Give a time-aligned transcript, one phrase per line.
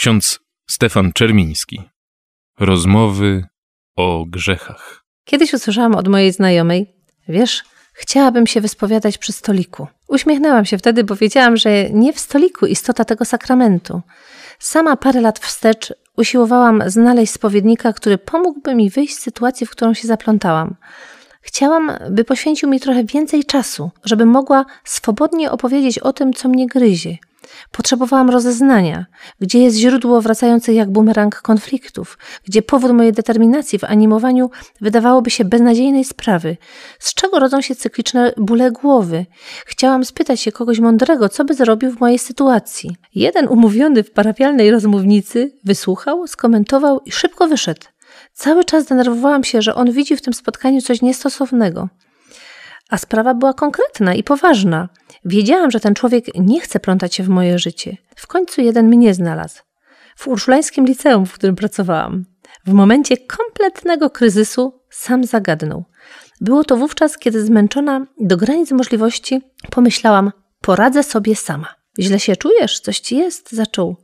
[0.00, 0.38] Ksiądz
[0.70, 1.82] Stefan Czermiński.
[2.60, 3.44] Rozmowy
[3.96, 5.04] o grzechach.
[5.24, 6.94] Kiedyś usłyszałam od mojej znajomej,
[7.28, 7.62] wiesz,
[7.92, 9.86] chciałabym się wyspowiadać przy stoliku.
[10.08, 14.00] Uśmiechnęłam się wtedy, bo wiedziałam, że nie w stoliku istota tego sakramentu.
[14.58, 19.94] Sama parę lat wstecz usiłowałam znaleźć spowiednika, który pomógłby mi wyjść z sytuacji, w którą
[19.94, 20.76] się zaplątałam.
[21.40, 26.66] Chciałam, by poświęcił mi trochę więcej czasu, żebym mogła swobodnie opowiedzieć o tym, co mnie
[26.66, 27.18] gryzie.
[27.72, 29.06] Potrzebowałam rozeznania,
[29.40, 35.44] gdzie jest źródło wracających jak bumerang konfliktów, gdzie powód mojej determinacji w animowaniu wydawałoby się
[35.44, 36.56] beznadziejnej sprawy,
[36.98, 39.26] z czego rodzą się cykliczne bóle głowy.
[39.66, 42.96] Chciałam spytać się kogoś mądrego, co by zrobił w mojej sytuacji.
[43.14, 47.86] Jeden umówiony w parafialnej rozmównicy wysłuchał, skomentował i szybko wyszedł.
[48.32, 51.88] Cały czas denerwowałam się, że on widzi w tym spotkaniu coś niestosownego.
[52.90, 54.88] A sprawa była konkretna i poważna.
[55.24, 57.96] Wiedziałam, że ten człowiek nie chce plątać się w moje życie.
[58.16, 59.62] W końcu jeden mnie znalazł.
[60.16, 62.24] W urszulańskim liceum, w którym pracowałam.
[62.66, 65.84] W momencie kompletnego kryzysu sam zagadnął.
[66.40, 71.74] Było to wówczas, kiedy zmęczona do granic możliwości pomyślałam, poradzę sobie sama.
[71.98, 72.80] Źle się czujesz?
[72.80, 73.52] Coś ci jest?
[73.52, 73.96] Zaczął.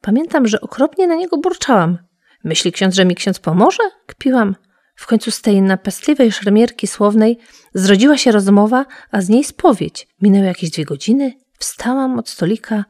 [0.00, 1.98] Pamiętam, że okropnie na niego burczałam.
[2.44, 3.82] Myśli ksiądz, że mi ksiądz pomoże?
[4.06, 4.54] Kpiłam.
[4.98, 7.38] W końcu z tej napestliwej szermierki słownej
[7.74, 10.08] zrodziła się rozmowa, a z niej spowiedź.
[10.22, 11.32] Minęły jakieś dwie godziny.
[11.58, 12.84] Wstałam od stolika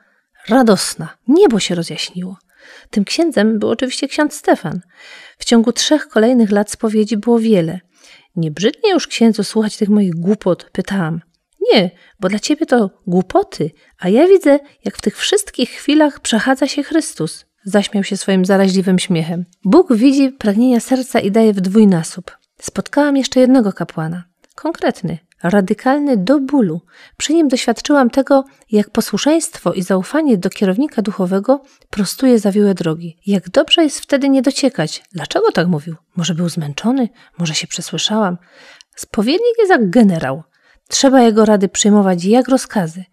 [0.48, 1.08] radosna.
[1.28, 2.36] Niebo się rozjaśniło.
[2.90, 4.80] Tym księdzem był oczywiście ksiądz Stefan.
[5.38, 7.80] W ciągu trzech kolejnych lat spowiedzi było wiele.
[8.36, 10.70] Nie brzydnie już księdzu słuchać tych moich głupot?
[10.72, 11.20] Pytałam.
[11.72, 16.66] Nie, bo dla ciebie to głupoty, a ja widzę, jak w tych wszystkich chwilach przechadza
[16.66, 17.47] się Chrystus.
[17.64, 19.44] Zaśmiał się swoim zaraźliwym śmiechem.
[19.64, 22.38] Bóg widzi pragnienia serca i daje w dwójnasób.
[22.60, 24.24] Spotkałam jeszcze jednego kapłana.
[24.54, 26.80] Konkretny, radykalny do bólu.
[27.16, 33.16] Przy nim doświadczyłam tego, jak posłuszeństwo i zaufanie do kierownika duchowego prostuje zawiłe drogi.
[33.26, 35.02] Jak dobrze jest wtedy nie dociekać.
[35.12, 35.96] Dlaczego tak mówił?
[36.16, 37.08] Może był zmęczony?
[37.38, 38.38] Może się przesłyszałam?
[38.96, 40.42] Spowiednik jest jak generał.
[40.88, 43.04] Trzeba jego rady przyjmować jak rozkazy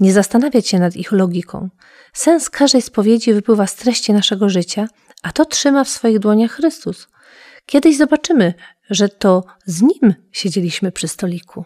[0.00, 1.68] nie zastanawiać się nad ich logiką.
[2.12, 4.88] Sens każdej spowiedzi wypływa z treści naszego życia,
[5.22, 7.08] a to trzyma w swoich dłoniach Chrystus.
[7.66, 8.54] Kiedyś zobaczymy,
[8.90, 11.64] że to z Nim siedzieliśmy przy stoliku.